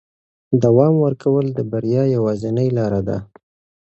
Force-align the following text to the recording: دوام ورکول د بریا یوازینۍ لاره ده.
دوام 0.63 0.93
ورکول 1.05 1.45
د 1.53 1.59
بریا 1.71 2.03
یوازینۍ 2.15 2.69
لاره 2.77 3.01
ده. 3.07 3.17